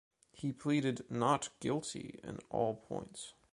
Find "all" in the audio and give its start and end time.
2.49-2.73